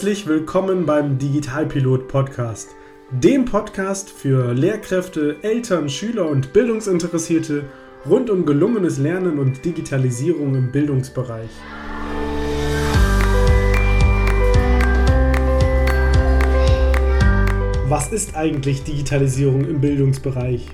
Herzlich 0.00 0.26
willkommen 0.26 0.86
beim 0.86 1.18
Digitalpilot 1.18 2.08
Podcast, 2.08 2.70
dem 3.10 3.44
Podcast 3.44 4.08
für 4.08 4.54
Lehrkräfte, 4.54 5.36
Eltern, 5.42 5.90
Schüler 5.90 6.26
und 6.26 6.54
Bildungsinteressierte 6.54 7.64
rund 8.08 8.30
um 8.30 8.46
gelungenes 8.46 8.96
Lernen 8.96 9.38
und 9.38 9.62
Digitalisierung 9.62 10.54
im 10.54 10.72
Bildungsbereich. 10.72 11.50
Was 17.86 18.10
ist 18.10 18.34
eigentlich 18.36 18.82
Digitalisierung 18.82 19.66
im 19.66 19.82
Bildungsbereich? 19.82 20.66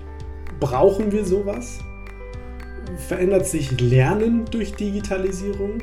Brauchen 0.60 1.10
wir 1.10 1.24
sowas? 1.24 1.80
Verändert 3.09 3.48
sich 3.48 3.80
Lernen 3.80 4.45
durch 4.52 4.77
Digitalisierung? 4.77 5.82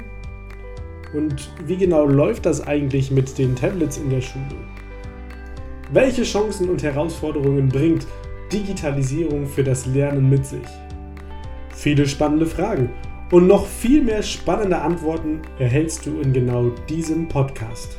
Und 1.14 1.50
wie 1.66 1.78
genau 1.78 2.06
läuft 2.06 2.46
das 2.46 2.66
eigentlich 2.66 3.12
mit 3.12 3.38
den 3.38 3.56
Tablets 3.56 3.98
in 3.98 4.10
der 4.10 4.22
Schule? 4.22 4.58
Welche 5.92 6.24
Chancen 6.24 6.70
und 6.70 6.82
Herausforderungen 6.82 7.70
bringt 7.70 8.08
Digitalisierung 8.52 9.46
für 9.46 9.64
das 9.64 9.86
Lernen 9.86 10.30
mit 10.30 10.46
sich? 10.46 10.68
Viele 11.76 12.08
spannende 12.08 12.46
Fragen 12.46 12.90
und 13.32 13.48
noch 13.48 13.66
viel 13.66 14.04
mehr 14.04 14.24
spannende 14.24 14.80
Antworten 14.80 15.42
erhältst 15.60 16.06
du 16.06 16.20
in 16.20 16.34
genau 16.34 16.70
diesem 16.90 17.28
Podcast. 17.28 17.98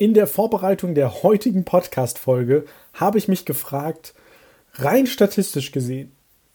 In 0.00 0.14
der 0.14 0.26
Vorbereitung 0.26 0.94
der 0.94 1.22
heutigen 1.22 1.66
Podcast-Folge 1.66 2.64
habe 2.94 3.18
ich 3.18 3.28
mich 3.28 3.44
gefragt, 3.44 4.14
rein 4.76 5.06
statistisch 5.06 5.72
gesehen, 5.72 6.10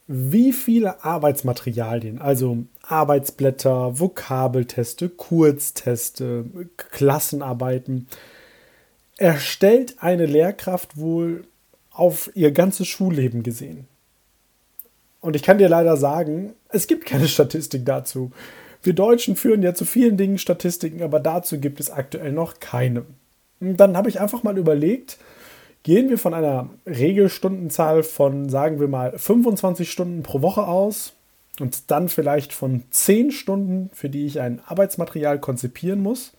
wie 0.07 0.51
viele 0.51 1.05
Arbeitsmaterialien, 1.05 2.19
also 2.19 2.57
Arbeitsblätter, 2.81 3.99
Vokabelteste, 3.99 5.09
Kurzteste, 5.09 6.45
Klassenarbeiten, 6.75 8.07
erstellt 9.17 9.97
eine 9.99 10.25
Lehrkraft 10.25 10.97
wohl 10.97 11.45
auf 11.91 12.31
ihr 12.33 12.51
ganzes 12.51 12.87
Schulleben 12.87 13.43
gesehen? 13.43 13.85
Und 15.21 15.35
ich 15.35 15.43
kann 15.43 15.59
dir 15.59 15.69
leider 15.69 15.97
sagen, 15.97 16.53
es 16.69 16.87
gibt 16.87 17.05
keine 17.05 17.27
Statistik 17.27 17.85
dazu. 17.85 18.31
Wir 18.81 18.93
Deutschen 18.93 19.35
führen 19.35 19.61
ja 19.61 19.75
zu 19.75 19.85
vielen 19.85 20.17
Dingen 20.17 20.39
Statistiken, 20.39 21.03
aber 21.03 21.19
dazu 21.19 21.59
gibt 21.59 21.79
es 21.79 21.91
aktuell 21.91 22.31
noch 22.31 22.59
keine. 22.59 23.05
Dann 23.59 23.95
habe 23.97 24.09
ich 24.09 24.19
einfach 24.19 24.43
mal 24.43 24.57
überlegt, 24.57 25.17
gehen 25.83 26.09
wir 26.09 26.17
von 26.17 26.33
einer 26.33 26.69
Regelstundenzahl 26.85 28.03
von, 28.03 28.49
sagen 28.49 28.79
wir 28.79 28.87
mal, 28.87 29.17
25 29.17 29.91
Stunden 29.91 30.23
pro 30.23 30.41
Woche 30.41 30.67
aus 30.67 31.13
und 31.59 31.91
dann 31.91 32.09
vielleicht 32.09 32.53
von 32.53 32.83
10 32.89 33.31
Stunden, 33.31 33.89
für 33.93 34.09
die 34.09 34.25
ich 34.25 34.39
ein 34.39 34.61
Arbeitsmaterial 34.65 35.39
konzipieren 35.39 36.01
muss, 36.01 36.33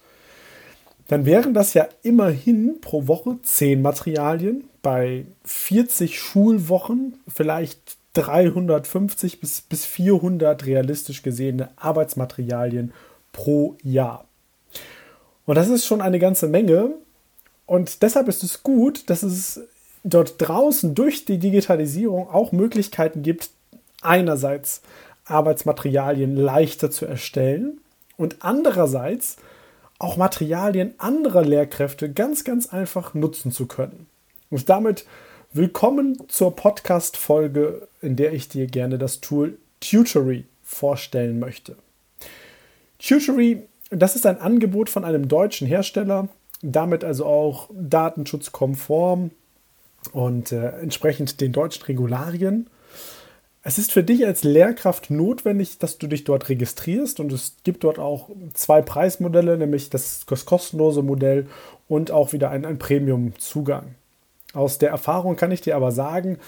dann 1.08 1.24
wären 1.24 1.54
das 1.54 1.74
ja 1.74 1.86
immerhin 2.02 2.80
pro 2.80 3.06
Woche 3.06 3.38
10 3.42 3.80
Materialien, 3.80 4.64
bei 4.82 5.26
40 5.44 6.18
Schulwochen 6.18 7.14
vielleicht 7.28 7.96
350 8.14 9.40
bis, 9.40 9.60
bis 9.60 9.84
400 9.84 10.66
realistisch 10.66 11.22
gesehene 11.22 11.70
Arbeitsmaterialien 11.76 12.92
pro 13.32 13.76
Jahr. 13.82 14.24
Und 15.44 15.54
das 15.54 15.68
ist 15.68 15.86
schon 15.86 16.00
eine 16.00 16.18
ganze 16.18 16.48
Menge, 16.48 16.94
und 17.66 18.02
deshalb 18.02 18.28
ist 18.28 18.42
es 18.42 18.62
gut, 18.62 19.10
dass 19.10 19.22
es 19.22 19.60
dort 20.04 20.34
draußen 20.38 20.94
durch 20.94 21.24
die 21.24 21.38
Digitalisierung 21.38 22.30
auch 22.30 22.52
Möglichkeiten 22.52 23.22
gibt, 23.22 23.50
einerseits 24.02 24.82
Arbeitsmaterialien 25.24 26.36
leichter 26.36 26.90
zu 26.90 27.06
erstellen 27.06 27.80
und 28.16 28.36
andererseits 28.40 29.36
auch 29.98 30.16
Materialien 30.16 30.94
anderer 30.98 31.44
Lehrkräfte 31.44 32.12
ganz, 32.12 32.44
ganz 32.44 32.72
einfach 32.72 33.14
nutzen 33.14 33.50
zu 33.50 33.66
können. 33.66 34.06
Und 34.50 34.68
damit 34.68 35.04
willkommen 35.52 36.22
zur 36.28 36.54
Podcast-Folge, 36.54 37.88
in 38.00 38.14
der 38.14 38.32
ich 38.32 38.48
dir 38.48 38.66
gerne 38.66 38.98
das 38.98 39.20
Tool 39.20 39.58
Tutory 39.80 40.44
vorstellen 40.62 41.40
möchte. 41.40 41.76
Tutory, 42.98 43.62
das 43.90 44.14
ist 44.14 44.26
ein 44.26 44.40
Angebot 44.40 44.88
von 44.88 45.04
einem 45.04 45.28
deutschen 45.28 45.66
Hersteller, 45.66 46.28
damit 46.62 47.04
also 47.04 47.26
auch 47.26 47.70
datenschutzkonform 47.72 49.30
und 50.12 50.52
äh, 50.52 50.68
entsprechend 50.80 51.40
den 51.40 51.52
deutschen 51.52 51.84
Regularien. 51.84 52.68
Es 53.62 53.78
ist 53.78 53.90
für 53.90 54.04
dich 54.04 54.24
als 54.24 54.44
Lehrkraft 54.44 55.10
notwendig, 55.10 55.78
dass 55.78 55.98
du 55.98 56.06
dich 56.06 56.22
dort 56.22 56.48
registrierst 56.48 57.18
und 57.18 57.32
es 57.32 57.56
gibt 57.64 57.82
dort 57.82 57.98
auch 57.98 58.30
zwei 58.54 58.80
Preismodelle, 58.80 59.58
nämlich 59.58 59.90
das, 59.90 60.24
kostenlose 60.26 61.02
Modell 61.02 61.48
und 61.88 62.12
auch 62.12 62.32
wieder 62.32 62.50
ein, 62.50 62.64
ein 62.64 62.78
Premium-Zugang. 62.78 63.96
Aus 64.52 64.78
der 64.78 64.90
Erfahrung 64.90 65.34
kann 65.34 65.50
ich 65.50 65.62
dir 65.62 65.74
aber 65.74 65.90
sagen, 65.90 66.38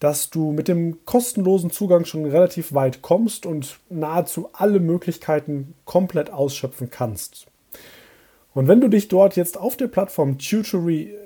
dass 0.00 0.30
du 0.30 0.50
mit 0.50 0.66
dem 0.66 1.04
kostenlosen 1.04 1.70
Zugang 1.70 2.06
schon 2.06 2.24
relativ 2.24 2.72
weit 2.72 3.02
kommst 3.02 3.46
und 3.46 3.78
nahezu 3.88 4.48
alle 4.52 4.80
Möglichkeiten 4.80 5.74
komplett 5.84 6.30
ausschöpfen 6.30 6.90
kannst. 6.90 7.46
Und 8.54 8.68
wenn 8.68 8.80
du 8.80 8.88
dich 8.88 9.08
dort 9.08 9.36
jetzt 9.36 9.58
auf 9.58 9.76
der 9.76 9.88
Plattform 9.88 10.38
tutory.de 10.38 11.16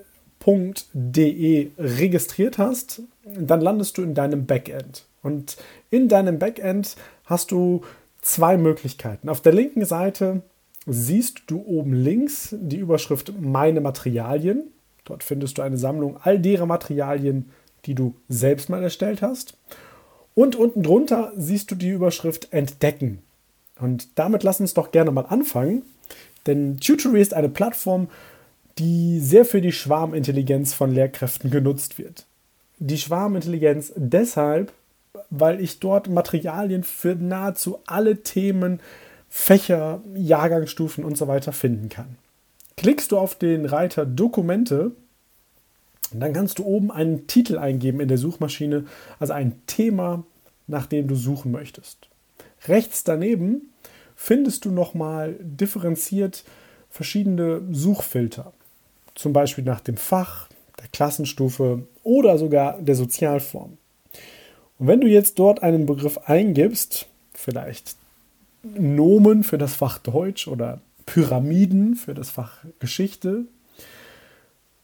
registriert 1.79 2.59
hast, 2.59 3.03
dann 3.25 3.61
landest 3.61 3.99
du 3.99 4.03
in 4.03 4.15
deinem 4.15 4.47
Backend. 4.47 5.07
Und 5.23 5.57
in 5.91 6.09
deinem 6.09 6.39
Backend 6.39 6.97
hast 7.25 7.51
du 7.51 7.83
zwei 8.23 8.57
Möglichkeiten. 8.57 9.29
Auf 9.29 9.41
der 9.41 9.53
linken 9.53 9.85
Seite 9.85 10.43
siehst 10.87 11.43
du 11.49 11.65
oben 11.67 11.93
links 11.93 12.55
die 12.59 12.79
Überschrift 12.79 13.33
Meine 13.41 13.81
Materialien. 13.81 14.69
Dort 15.05 15.25
findest 15.25 15.59
du 15.59 15.63
eine 15.63 15.79
Sammlung 15.79 16.17
all 16.23 16.39
derer 16.39 16.67
Materialien, 16.67 17.51
die 17.87 17.95
du 17.95 18.15
selbst 18.29 18.69
mal 18.69 18.83
erstellt 18.83 19.23
hast. 19.23 19.57
Und 20.35 20.55
unten 20.55 20.83
drunter 20.83 21.33
siehst 21.37 21.71
du 21.71 21.75
die 21.75 21.91
Überschrift 21.91 22.53
Entdecken. 22.53 23.23
Und 23.81 24.19
damit 24.19 24.43
lass 24.43 24.61
uns 24.61 24.75
doch 24.75 24.91
gerne 24.91 25.11
mal 25.11 25.27
anfangen. 25.27 25.83
Denn 26.47 26.79
Tutory 26.79 27.21
ist 27.21 27.35
eine 27.35 27.49
Plattform, 27.49 28.09
die 28.79 29.21
sehr 29.21 29.45
für 29.45 29.61
die 29.61 29.73
Schwarmintelligenz 29.73 30.75
von 30.75 30.93
Lehrkräften 30.93 31.51
genutzt 31.51 31.99
wird. 31.99 32.27
Die 32.79 32.99
Schwarmintelligenz 32.99 33.93
deshalb, 33.97 34.73
weil 35.31 35.61
ich 35.61 35.81
dort 35.81 36.09
Materialien 36.09 36.85
für 36.85 37.15
nahezu 37.15 37.79
alle 37.87 38.23
Themen, 38.23 38.81
Fächer, 39.29 40.03
Jahrgangsstufen 40.15 41.05
und 41.05 41.17
so 41.17 41.27
weiter 41.27 41.53
finden 41.53 41.89
kann. 41.89 42.17
Klickst 42.77 43.13
du 43.13 43.19
auf 43.19 43.35
den 43.35 43.65
Reiter 43.65 44.05
Dokumente, 44.05 44.93
dann 46.13 46.35
kannst 46.35 46.59
du 46.59 46.65
oben 46.65 46.91
einen 46.91 47.27
Titel 47.27 47.59
eingeben 47.59 48.01
in 48.01 48.09
der 48.09 48.19
Suchmaschine, 48.19 48.85
also 49.19 49.33
ein 49.33 49.61
Thema, 49.67 50.25
nach 50.67 50.87
dem 50.87 51.09
du 51.09 51.15
suchen 51.15 51.51
möchtest. 51.51 52.09
Rechts 52.67 53.05
daneben 53.05 53.73
findest 54.17 54.65
du 54.65 54.71
nochmal 54.71 55.37
differenziert 55.41 56.45
verschiedene 56.91 57.63
Suchfilter. 57.71 58.53
Zum 59.15 59.33
Beispiel 59.33 59.65
nach 59.65 59.81
dem 59.81 59.97
Fach, 59.97 60.49
der 60.81 60.89
Klassenstufe 60.89 61.87
oder 62.03 62.39
sogar 62.39 62.81
der 62.81 62.95
Sozialform. 62.95 63.79
Und 64.79 64.87
wenn 64.87 65.01
du 65.01 65.07
jetzt 65.07 65.39
dort 65.39 65.63
einen 65.63 65.87
Begriff 65.87 66.19
eingibst, 66.27 67.07
vielleicht 67.35 67.97
Nomen 68.63 69.45
für 69.45 69.59
das 69.59 69.75
Fach 69.75 69.99
Deutsch 69.99 70.49
oder 70.49 70.81
Pyramiden 71.07 71.95
für 71.95 72.15
das 72.15 72.31
Fach 72.31 72.65
Geschichte, 72.79 73.45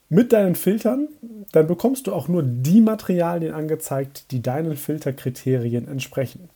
mit 0.08 0.32
deinen 0.32 0.54
Filtern, 0.54 1.08
dann 1.52 1.66
bekommst 1.66 2.06
du 2.06 2.12
auch 2.12 2.28
nur 2.28 2.42
die 2.42 2.82
Materialien 2.82 3.54
angezeigt, 3.54 4.30
die 4.30 4.42
deinen 4.42 4.76
Filterkriterien 4.76 5.88
entsprechen. 5.88 6.50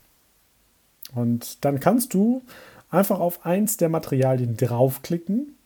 Und 1.14 1.64
dann 1.64 1.80
kannst 1.80 2.14
du 2.14 2.42
einfach 2.90 3.20
auf 3.20 3.44
eins 3.44 3.76
der 3.76 3.88
Materialien 3.88 4.56
draufklicken. 4.56 5.56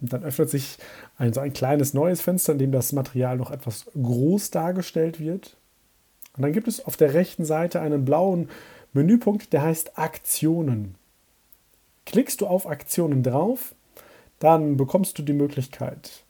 Und 0.00 0.12
dann 0.12 0.24
öffnet 0.24 0.50
sich 0.50 0.78
ein, 1.16 1.32
so 1.32 1.40
ein 1.40 1.52
kleines 1.52 1.94
neues 1.94 2.20
Fenster, 2.20 2.52
in 2.52 2.58
dem 2.58 2.72
das 2.72 2.92
Material 2.92 3.36
noch 3.36 3.50
etwas 3.50 3.86
groß 4.00 4.50
dargestellt 4.50 5.20
wird. 5.20 5.56
Und 6.36 6.42
dann 6.42 6.52
gibt 6.52 6.68
es 6.68 6.84
auf 6.84 6.96
der 6.96 7.14
rechten 7.14 7.44
Seite 7.44 7.80
einen 7.80 8.04
blauen 8.04 8.48
Menüpunkt, 8.92 9.52
der 9.52 9.62
heißt 9.62 9.98
Aktionen. 9.98 10.96
Klickst 12.04 12.40
du 12.40 12.46
auf 12.46 12.66
Aktionen 12.66 13.22
drauf, 13.22 13.74
dann 14.38 14.76
bekommst 14.76 15.18
du 15.18 15.22
die 15.22 15.32
Möglichkeit, 15.32 16.24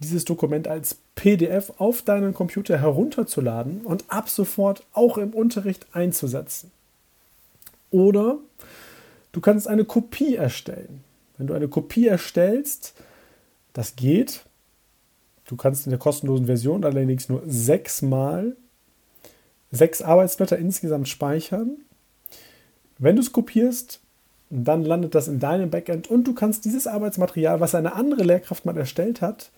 dieses 0.00 0.24
Dokument 0.24 0.68
als 0.68 0.98
PDF 1.14 1.72
auf 1.78 2.02
deinen 2.02 2.34
Computer 2.34 2.78
herunterzuladen 2.78 3.80
und 3.82 4.04
ab 4.08 4.28
sofort 4.28 4.84
auch 4.92 5.16
im 5.16 5.32
Unterricht 5.32 5.86
einzusetzen. 5.92 6.70
Oder 7.94 8.38
du 9.30 9.40
kannst 9.40 9.68
eine 9.68 9.84
Kopie 9.84 10.34
erstellen. 10.34 11.04
Wenn 11.38 11.46
du 11.46 11.54
eine 11.54 11.68
Kopie 11.68 12.08
erstellst, 12.08 12.92
das 13.72 13.94
geht. 13.94 14.46
Du 15.44 15.54
kannst 15.54 15.86
in 15.86 15.90
der 15.90 16.00
kostenlosen 16.00 16.46
Version 16.46 16.84
allerdings 16.84 17.28
nur 17.28 17.42
sechsmal 17.46 18.56
sechs 19.70 20.02
Arbeitsblätter 20.02 20.58
insgesamt 20.58 21.08
speichern. 21.08 21.76
Wenn 22.98 23.14
du 23.14 23.22
es 23.22 23.30
kopierst, 23.30 24.00
dann 24.50 24.84
landet 24.84 25.14
das 25.14 25.28
in 25.28 25.38
deinem 25.38 25.70
Backend 25.70 26.10
und 26.10 26.24
du 26.24 26.34
kannst 26.34 26.64
dieses 26.64 26.88
Arbeitsmaterial, 26.88 27.60
was 27.60 27.76
eine 27.76 27.94
andere 27.94 28.24
Lehrkraft 28.24 28.64
mal 28.64 28.76
erstellt 28.76 29.20
hat, 29.20 29.52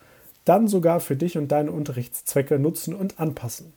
dann 0.44 0.68
sogar 0.68 1.00
für 1.00 1.16
dich 1.16 1.38
und 1.38 1.48
deine 1.48 1.72
Unterrichtszwecke 1.72 2.58
nutzen 2.58 2.94
und 2.94 3.18
anpassen. 3.18 3.72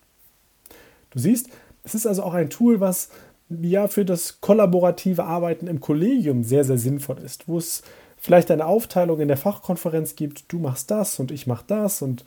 Du 1.11 1.19
siehst, 1.19 1.47
es 1.83 1.95
ist 1.95 2.05
also 2.05 2.23
auch 2.23 2.33
ein 2.33 2.49
Tool, 2.49 2.81
was 2.81 3.09
ja 3.49 3.87
für 3.87 4.05
das 4.05 4.41
kollaborative 4.41 5.23
Arbeiten 5.23 5.67
im 5.67 5.79
Kollegium 5.79 6.43
sehr, 6.43 6.63
sehr 6.63 6.77
sinnvoll 6.77 7.19
ist, 7.19 7.47
wo 7.47 7.57
es 7.57 7.81
vielleicht 8.17 8.51
eine 8.51 8.65
Aufteilung 8.65 9.19
in 9.19 9.27
der 9.27 9.37
Fachkonferenz 9.37 10.15
gibt, 10.15 10.51
du 10.51 10.59
machst 10.59 10.91
das 10.91 11.19
und 11.19 11.31
ich 11.31 11.47
mach 11.47 11.63
das 11.63 12.01
und 12.01 12.25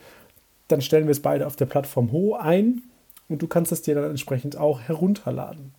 dann 0.69 0.81
stellen 0.81 1.07
wir 1.07 1.13
es 1.13 1.21
beide 1.21 1.47
auf 1.47 1.57
der 1.57 1.67
Plattform 1.67 2.13
Ho 2.13 2.35
ein 2.35 2.83
und 3.29 3.43
du 3.43 3.47
kannst 3.47 3.73
es 3.73 3.83
dir 3.83 3.95
dann 3.95 4.11
entsprechend 4.11 4.57
auch 4.57 4.81
herunterladen. 4.81 5.75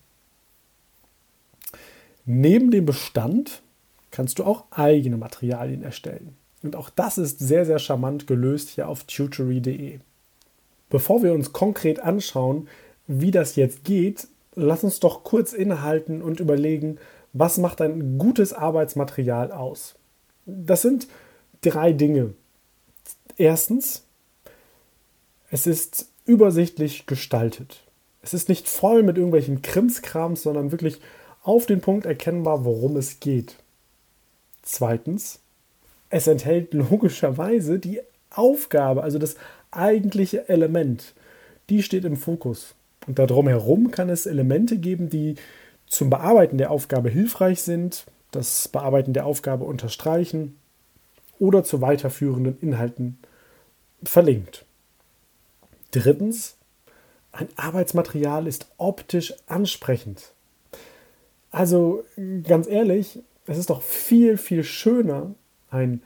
Neben 2.24 2.70
dem 2.70 2.86
Bestand 2.86 3.62
kannst 4.10 4.38
du 4.38 4.44
auch 4.44 4.64
eigene 4.70 5.16
Materialien 5.16 5.82
erstellen. 5.82 6.36
Und 6.62 6.76
auch 6.76 6.88
das 6.88 7.18
ist 7.18 7.40
sehr, 7.40 7.66
sehr 7.66 7.78
charmant 7.78 8.26
gelöst 8.26 8.70
hier 8.70 8.88
auf 8.88 9.04
tutory.de. 9.04 9.98
Bevor 10.88 11.22
wir 11.22 11.34
uns 11.34 11.52
konkret 11.52 12.00
anschauen, 12.00 12.68
wie 13.06 13.30
das 13.30 13.56
jetzt 13.56 13.84
geht, 13.84 14.28
lass 14.54 14.84
uns 14.84 15.00
doch 15.00 15.24
kurz 15.24 15.52
innehalten 15.52 16.22
und 16.22 16.40
überlegen, 16.40 16.98
was 17.32 17.58
macht 17.58 17.80
ein 17.80 18.18
gutes 18.18 18.52
Arbeitsmaterial 18.52 19.52
aus? 19.52 19.96
Das 20.46 20.82
sind 20.82 21.08
drei 21.62 21.92
Dinge. 21.92 22.34
Erstens, 23.36 24.04
es 25.50 25.66
ist 25.66 26.08
übersichtlich 26.26 27.06
gestaltet. 27.06 27.82
Es 28.22 28.34
ist 28.34 28.48
nicht 28.48 28.68
voll 28.68 29.02
mit 29.02 29.16
irgendwelchen 29.16 29.62
Krimskrams, 29.62 30.42
sondern 30.42 30.72
wirklich 30.72 31.00
auf 31.42 31.66
den 31.66 31.80
Punkt 31.80 32.06
erkennbar, 32.06 32.64
worum 32.64 32.96
es 32.96 33.20
geht. 33.20 33.56
Zweitens, 34.62 35.40
es 36.08 36.26
enthält 36.26 36.72
logischerweise 36.72 37.78
die 37.78 38.00
Aufgabe, 38.30 39.02
also 39.02 39.18
das 39.18 39.36
eigentliche 39.70 40.48
Element. 40.48 41.12
Die 41.68 41.82
steht 41.82 42.04
im 42.04 42.16
Fokus. 42.16 42.74
Und 43.06 43.18
darum 43.18 43.48
herum 43.48 43.90
kann 43.90 44.08
es 44.08 44.26
Elemente 44.26 44.78
geben, 44.78 45.08
die 45.08 45.36
zum 45.86 46.10
Bearbeiten 46.10 46.58
der 46.58 46.70
Aufgabe 46.70 47.10
hilfreich 47.10 47.62
sind, 47.62 48.06
das 48.30 48.68
Bearbeiten 48.68 49.12
der 49.12 49.26
Aufgabe 49.26 49.64
unterstreichen 49.64 50.56
oder 51.38 51.64
zu 51.64 51.80
weiterführenden 51.80 52.58
Inhalten 52.60 53.18
verlinkt. 54.02 54.64
Drittens, 55.90 56.56
ein 57.32 57.48
Arbeitsmaterial 57.56 58.46
ist 58.46 58.66
optisch 58.78 59.34
ansprechend. 59.46 60.32
Also 61.50 62.04
ganz 62.42 62.66
ehrlich, 62.66 63.20
es 63.46 63.58
ist 63.58 63.70
doch 63.70 63.82
viel, 63.82 64.36
viel 64.36 64.64
schöner, 64.64 65.34
ein 65.70 66.02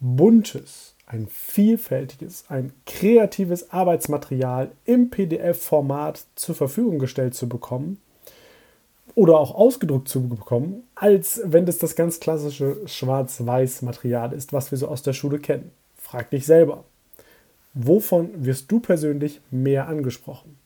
buntes, 0.00 0.91
ein 1.12 1.28
vielfältiges, 1.28 2.46
ein 2.48 2.72
kreatives 2.86 3.70
Arbeitsmaterial 3.70 4.70
im 4.86 5.10
PDF-Format 5.10 6.24
zur 6.36 6.54
Verfügung 6.54 6.98
gestellt 6.98 7.34
zu 7.34 7.48
bekommen 7.48 7.98
oder 9.14 9.38
auch 9.38 9.54
ausgedruckt 9.54 10.08
zu 10.08 10.26
bekommen, 10.26 10.84
als 10.94 11.42
wenn 11.44 11.66
das 11.66 11.76
das 11.76 11.96
ganz 11.96 12.18
klassische 12.18 12.78
Schwarz-Weiß-Material 12.86 14.32
ist, 14.32 14.54
was 14.54 14.70
wir 14.70 14.78
so 14.78 14.88
aus 14.88 15.02
der 15.02 15.12
Schule 15.12 15.38
kennen. 15.38 15.70
Frag 15.98 16.30
dich 16.30 16.46
selber, 16.46 16.84
wovon 17.74 18.30
wirst 18.46 18.72
du 18.72 18.80
persönlich 18.80 19.42
mehr 19.50 19.88
angesprochen? 19.88 20.56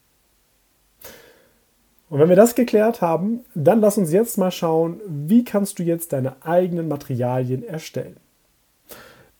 Und 2.08 2.20
wenn 2.20 2.28
wir 2.28 2.36
das 2.36 2.54
geklärt 2.54 3.00
haben, 3.00 3.40
dann 3.56 3.80
lass 3.80 3.98
uns 3.98 4.12
jetzt 4.12 4.38
mal 4.38 4.52
schauen, 4.52 5.00
wie 5.08 5.42
kannst 5.42 5.80
du 5.80 5.82
jetzt 5.82 6.12
deine 6.12 6.36
eigenen 6.46 6.86
Materialien 6.86 7.64
erstellen. 7.64 8.16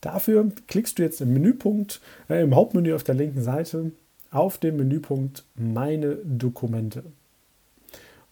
Dafür 0.07 0.53
klickst 0.69 1.01
du 1.01 1.03
jetzt 1.03 1.21
im 1.21 1.33
Menüpunkt, 1.33 2.01
äh, 2.29 2.41
im 2.41 2.55
Hauptmenü 2.55 2.95
auf 2.95 3.03
der 3.03 3.17
linken 3.17 3.43
Seite 3.43 3.91
auf 4.31 4.57
den 4.57 4.77
Menüpunkt 4.77 5.43
Meine 5.57 6.15
Dokumente. 6.23 7.03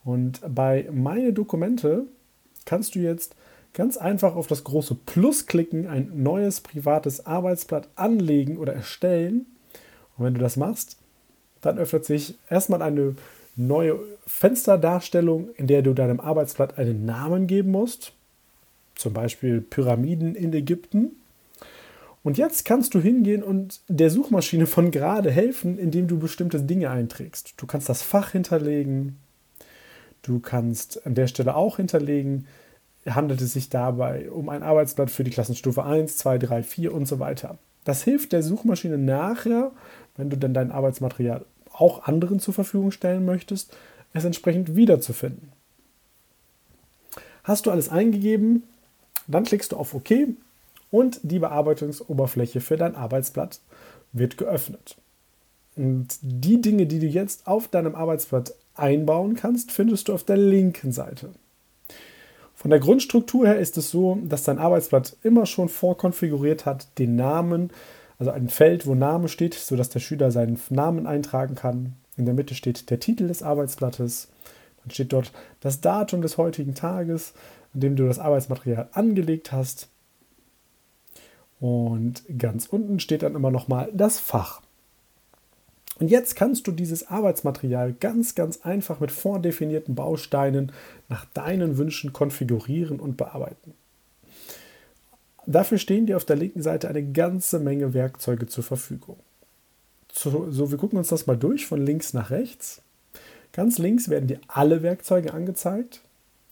Und 0.04 0.40
bei 0.46 0.88
Meine 0.92 1.32
Dokumente 1.32 2.04
kannst 2.64 2.94
du 2.94 3.00
jetzt 3.00 3.34
ganz 3.72 3.96
einfach 3.96 4.36
auf 4.36 4.46
das 4.46 4.62
große 4.62 4.94
Plus 4.94 5.46
klicken, 5.46 5.88
ein 5.88 6.12
neues 6.14 6.60
privates 6.60 7.26
Arbeitsblatt 7.26 7.88
anlegen 7.96 8.56
oder 8.58 8.72
erstellen. 8.72 9.46
Und 10.16 10.26
wenn 10.26 10.34
du 10.34 10.40
das 10.40 10.56
machst, 10.56 10.96
dann 11.60 11.76
öffnet 11.76 12.04
sich 12.04 12.38
erstmal 12.48 12.82
eine 12.82 13.16
neue 13.56 13.98
Fensterdarstellung, 14.28 15.48
in 15.56 15.66
der 15.66 15.82
du 15.82 15.92
deinem 15.92 16.20
Arbeitsblatt 16.20 16.78
einen 16.78 17.04
Namen 17.04 17.48
geben 17.48 17.72
musst, 17.72 18.12
zum 18.94 19.12
Beispiel 19.12 19.60
Pyramiden 19.60 20.36
in 20.36 20.52
Ägypten. 20.52 21.16
Und 22.24 22.38
jetzt 22.38 22.64
kannst 22.64 22.94
du 22.94 23.00
hingehen 23.00 23.42
und 23.42 23.82
der 23.86 24.08
Suchmaschine 24.08 24.66
von 24.66 24.90
gerade 24.90 25.30
helfen, 25.30 25.78
indem 25.78 26.08
du 26.08 26.18
bestimmte 26.18 26.58
Dinge 26.58 26.90
einträgst. 26.90 27.52
Du 27.58 27.66
kannst 27.66 27.90
das 27.90 28.00
Fach 28.00 28.30
hinterlegen. 28.32 29.18
Du 30.22 30.40
kannst 30.40 31.06
an 31.06 31.14
der 31.14 31.26
Stelle 31.26 31.54
auch 31.54 31.76
hinterlegen, 31.76 32.46
handelt 33.06 33.42
es 33.42 33.52
sich 33.52 33.68
dabei 33.68 34.30
um 34.30 34.48
ein 34.48 34.62
Arbeitsblatt 34.62 35.10
für 35.10 35.22
die 35.22 35.30
Klassenstufe 35.30 35.84
1, 35.84 36.16
2, 36.16 36.38
3, 36.38 36.62
4 36.62 36.94
und 36.94 37.06
so 37.06 37.18
weiter. 37.20 37.58
Das 37.84 38.02
hilft 38.02 38.32
der 38.32 38.42
Suchmaschine 38.42 38.96
nachher, 38.96 39.72
wenn 40.16 40.30
du 40.30 40.38
dann 40.38 40.54
dein 40.54 40.72
Arbeitsmaterial 40.72 41.44
auch 41.72 42.04
anderen 42.04 42.40
zur 42.40 42.54
Verfügung 42.54 42.90
stellen 42.90 43.26
möchtest, 43.26 43.76
es 44.14 44.24
entsprechend 44.24 44.74
wiederzufinden. 44.74 45.52
Hast 47.42 47.66
du 47.66 47.70
alles 47.70 47.90
eingegeben, 47.90 48.62
dann 49.26 49.44
klickst 49.44 49.72
du 49.72 49.76
auf 49.76 49.92
OK 49.92 50.10
und 50.94 51.18
die 51.24 51.40
Bearbeitungsoberfläche 51.40 52.60
für 52.60 52.76
dein 52.76 52.94
Arbeitsblatt 52.94 53.60
wird 54.12 54.38
geöffnet. 54.38 54.96
Und 55.74 56.06
die 56.22 56.60
Dinge, 56.60 56.86
die 56.86 57.00
du 57.00 57.06
jetzt 57.06 57.48
auf 57.48 57.66
deinem 57.66 57.96
Arbeitsblatt 57.96 58.54
einbauen 58.76 59.34
kannst, 59.34 59.72
findest 59.72 60.06
du 60.06 60.14
auf 60.14 60.22
der 60.22 60.36
linken 60.36 60.92
Seite. 60.92 61.30
Von 62.54 62.70
der 62.70 62.78
Grundstruktur 62.78 63.44
her 63.44 63.58
ist 63.58 63.76
es 63.76 63.90
so, 63.90 64.18
dass 64.22 64.44
dein 64.44 64.60
Arbeitsblatt 64.60 65.16
immer 65.24 65.46
schon 65.46 65.68
vorkonfiguriert 65.68 66.64
hat, 66.64 66.86
den 66.98 67.16
Namen 67.16 67.70
also 68.20 68.30
ein 68.30 68.48
Feld, 68.48 68.86
wo 68.86 68.94
Name 68.94 69.26
steht, 69.26 69.54
sodass 69.54 69.88
der 69.88 69.98
Schüler 69.98 70.30
seinen 70.30 70.60
Namen 70.70 71.08
eintragen 71.08 71.56
kann. 71.56 71.96
In 72.16 72.24
der 72.24 72.34
Mitte 72.34 72.54
steht 72.54 72.88
der 72.90 73.00
Titel 73.00 73.26
des 73.26 73.42
Arbeitsblattes. 73.42 74.28
Dann 74.84 74.92
steht 74.92 75.12
dort 75.12 75.32
das 75.58 75.80
Datum 75.80 76.22
des 76.22 76.38
heutigen 76.38 76.76
Tages, 76.76 77.34
an 77.74 77.80
dem 77.80 77.96
du 77.96 78.06
das 78.06 78.20
Arbeitsmaterial 78.20 78.88
angelegt 78.92 79.50
hast. 79.50 79.88
Und 81.64 82.24
ganz 82.38 82.66
unten 82.66 83.00
steht 83.00 83.22
dann 83.22 83.34
immer 83.34 83.50
nochmal 83.50 83.90
das 83.94 84.20
Fach. 84.20 84.60
Und 85.98 86.08
jetzt 86.08 86.36
kannst 86.36 86.66
du 86.66 86.72
dieses 86.72 87.08
Arbeitsmaterial 87.08 87.94
ganz, 87.94 88.34
ganz 88.34 88.60
einfach 88.66 89.00
mit 89.00 89.10
vordefinierten 89.10 89.94
Bausteinen 89.94 90.72
nach 91.08 91.24
deinen 91.24 91.78
Wünschen 91.78 92.12
konfigurieren 92.12 93.00
und 93.00 93.16
bearbeiten. 93.16 93.72
Dafür 95.46 95.78
stehen 95.78 96.04
dir 96.04 96.18
auf 96.18 96.26
der 96.26 96.36
linken 96.36 96.60
Seite 96.60 96.86
eine 96.86 97.02
ganze 97.02 97.58
Menge 97.60 97.94
Werkzeuge 97.94 98.46
zur 98.46 98.64
Verfügung. 98.64 99.16
So, 100.12 100.50
so, 100.50 100.70
wir 100.70 100.76
gucken 100.76 100.98
uns 100.98 101.08
das 101.08 101.26
mal 101.26 101.38
durch 101.38 101.64
von 101.64 101.80
links 101.80 102.12
nach 102.12 102.28
rechts. 102.28 102.82
Ganz 103.52 103.78
links 103.78 104.10
werden 104.10 104.28
dir 104.28 104.40
alle 104.48 104.82
Werkzeuge 104.82 105.32
angezeigt 105.32 106.02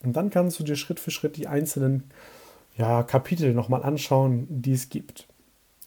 und 0.02 0.16
dann 0.16 0.31
kannst 0.31 0.59
du 0.59 0.64
dir 0.64 0.76
Schritt 0.76 1.00
für 1.00 1.11
Schritt 1.11 1.37
die 1.37 1.49
einzelnen 1.49 2.04
ja, 2.76 3.02
Kapitel 3.02 3.55
nochmal 3.55 3.83
anschauen, 3.83 4.47
die 4.49 4.73
es 4.73 4.88
gibt. 4.88 5.26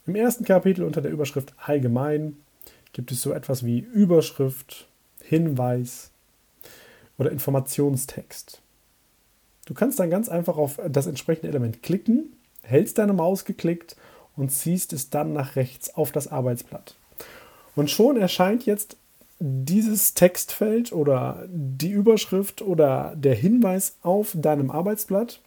Im 0.06 0.14
ersten 0.14 0.44
Kapitel 0.44 0.84
unter 0.84 1.00
der 1.00 1.10
Überschrift 1.10 1.54
Allgemein 1.58 2.36
gibt 2.92 3.12
es 3.12 3.22
so 3.22 3.32
etwas 3.32 3.64
wie 3.64 3.80
Überschrift, 3.80 4.88
Hinweis 5.22 6.10
oder 7.18 7.30
Informationstext. 7.32 8.60
Du 9.66 9.74
kannst 9.74 9.98
dann 9.98 10.10
ganz 10.10 10.28
einfach 10.28 10.56
auf 10.56 10.80
das 10.88 11.06
entsprechende 11.06 11.48
Element 11.48 11.82
klicken 11.82 12.36
hältst 12.66 12.98
deine 12.98 13.12
Maus 13.12 13.44
geklickt 13.44 13.96
und 14.36 14.50
ziehst 14.50 14.92
es 14.92 15.10
dann 15.10 15.32
nach 15.32 15.56
rechts 15.56 15.94
auf 15.94 16.12
das 16.12 16.28
Arbeitsblatt. 16.28 16.94
Und 17.74 17.90
schon 17.90 18.16
erscheint 18.16 18.66
jetzt 18.66 18.96
dieses 19.38 20.14
Textfeld 20.14 20.92
oder 20.92 21.44
die 21.48 21.90
Überschrift 21.90 22.62
oder 22.62 23.14
der 23.16 23.34
Hinweis 23.34 23.96
auf 24.02 24.32
deinem 24.34 24.70
Arbeitsblatt 24.70 25.40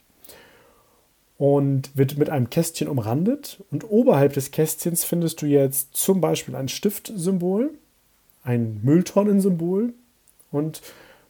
und 1.39 1.97
wird 1.97 2.17
mit 2.17 2.29
einem 2.29 2.51
Kästchen 2.51 2.87
umrandet. 2.87 3.63
Und 3.71 3.89
oberhalb 3.89 4.33
des 4.33 4.51
Kästchens 4.51 5.03
findest 5.03 5.41
du 5.41 5.47
jetzt 5.47 5.95
zum 5.95 6.21
Beispiel 6.21 6.55
ein 6.55 6.67
Stiftsymbol, 6.67 7.71
ein 8.43 8.81
Mülltonnensymbol 8.83 9.93
und 10.51 10.81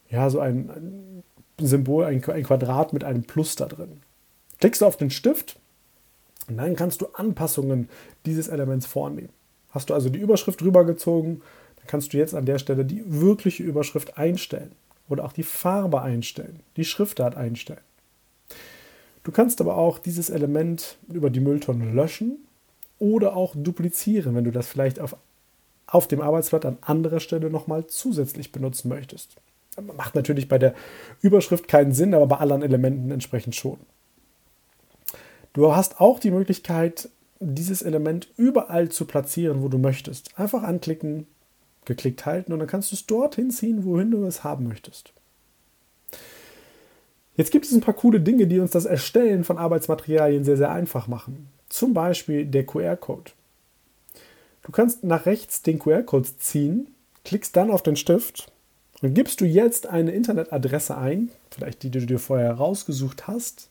ja, 0.10 0.30
so 0.30 0.40
ein 0.40 1.24
Symbol, 1.60 2.04
ein 2.04 2.22
Quadrat 2.22 2.92
mit 2.92 3.06
einem 3.06 3.24
Plus 3.24 3.56
da 3.56 3.68
drin. 3.68 4.02
Klickst 4.60 4.82
du 4.82 4.86
auf 4.86 4.98
den 4.98 5.12
Stift, 5.12 5.56
und 6.50 6.58
dann 6.58 6.76
kannst 6.76 7.02
du 7.02 7.08
Anpassungen 7.14 7.90
dieses 8.26 8.48
Elements 8.48 8.88
vornehmen. 8.88 9.30
Hast 9.70 9.90
du 9.90 9.94
also 9.94 10.10
die 10.10 10.20
Überschrift 10.20 10.64
rübergezogen, 10.64 11.42
dann 11.76 11.88
kannst 11.88 12.12
du 12.12 12.18
jetzt 12.18 12.34
an 12.34 12.46
der 12.46 12.58
Stelle 12.58 12.86
die 12.86 13.04
wirkliche 13.06 13.62
Überschrift 13.62 14.18
einstellen 14.18 14.72
oder 15.08 15.24
auch 15.24 15.34
die 15.34 15.44
Farbe 15.44 16.02
einstellen, 16.02 16.62
die 16.76 16.86
Schriftart 16.86 17.38
einstellen. 17.38 17.82
Du 19.24 19.32
kannst 19.32 19.62
aber 19.62 19.78
auch 19.78 20.00
dieses 20.00 20.30
Element 20.30 20.98
über 21.12 21.30
die 21.30 21.40
Mülltonne 21.40 21.92
löschen 21.92 22.38
oder 23.00 23.36
auch 23.36 23.56
duplizieren, 23.56 24.36
wenn 24.36 24.46
du 24.46 24.52
das 24.52 24.68
vielleicht 24.68 25.00
auf, 25.00 25.16
auf 25.88 26.08
dem 26.08 26.22
Arbeitsblatt 26.22 26.66
an 26.66 26.78
anderer 26.82 27.20
Stelle 27.20 27.50
nochmal 27.50 27.88
zusätzlich 27.88 28.52
benutzen 28.52 28.90
möchtest. 28.90 29.36
Macht 29.96 30.16
natürlich 30.16 30.48
bei 30.48 30.58
der 30.58 30.74
Überschrift 31.22 31.68
keinen 31.68 31.94
Sinn, 31.94 32.14
aber 32.14 32.28
bei 32.28 32.38
anderen 32.38 32.64
Elementen 32.64 33.12
entsprechend 33.12 33.56
schon. 33.56 33.78
Du 35.54 35.74
hast 35.74 36.00
auch 36.00 36.20
die 36.20 36.32
Möglichkeit, 36.32 37.10
dieses 37.40 37.82
Element 37.82 38.30
überall 38.36 38.90
zu 38.90 39.06
platzieren, 39.06 39.62
wo 39.62 39.70
du 39.70 39.78
möchtest. 39.78 40.38
Einfach 40.38 40.64
anklicken, 40.64 41.28
geklickt 41.86 42.26
halten 42.26 42.54
und 42.54 42.60
dann 42.60 42.68
kannst 42.68 42.92
du 42.92 42.96
es 42.96 43.06
dorthin 43.06 43.52
ziehen, 43.52 43.86
wohin 43.86 44.12
du 44.12 44.26
es 44.26 44.44
haben 44.44 44.68
möchtest. 44.68 45.14
Jetzt 47.40 47.52
gibt 47.52 47.64
es 47.64 47.72
ein 47.72 47.80
paar 47.80 47.94
coole 47.94 48.20
Dinge, 48.20 48.48
die 48.48 48.60
uns 48.60 48.72
das 48.72 48.84
Erstellen 48.84 49.46
von 49.46 49.58
Arbeitsmaterialien 49.58 50.44
sehr, 50.44 50.58
sehr 50.58 50.72
einfach 50.72 51.08
machen. 51.08 51.48
Zum 51.70 51.94
Beispiel 51.94 52.46
der 52.46 52.66
QR-Code. 52.66 53.32
Du 54.64 54.74
kannst 54.74 55.06
nach 55.06 55.26
rechts 55.26 55.62
den 55.62 55.80
QR-Code 55.80 56.28
ziehen, 56.38 56.94
klickst 57.24 57.56
dann 57.56 57.72
auf 57.72 57.82
den 57.82 57.96
Stift 57.96 58.52
und 59.02 59.14
gibst 59.14 59.40
du 59.40 59.46
jetzt 59.46 59.88
eine 59.88 60.12
Internetadresse 60.12 60.98
ein, 60.98 61.30
vielleicht 61.50 61.84
die, 61.84 61.90
die 61.90 62.02
du 62.02 62.06
dir 62.08 62.20
vorher 62.20 62.56
rausgesucht 62.56 63.28
hast, 63.28 63.70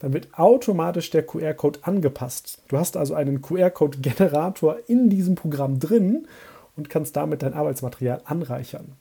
dann 0.00 0.12
wird 0.12 0.36
automatisch 0.36 1.10
der 1.10 1.24
QR-Code 1.24 1.78
angepasst. 1.82 2.60
Du 2.66 2.76
hast 2.76 2.96
also 2.96 3.14
einen 3.14 3.40
QR-Code-Generator 3.40 4.78
in 4.88 5.10
diesem 5.10 5.36
Programm 5.36 5.78
drin 5.78 6.26
und 6.76 6.90
kannst 6.90 7.14
damit 7.14 7.44
dein 7.44 7.54
Arbeitsmaterial 7.54 8.22
anreichern. 8.24 8.96